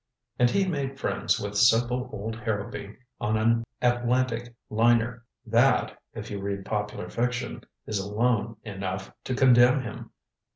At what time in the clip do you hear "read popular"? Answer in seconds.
6.41-7.07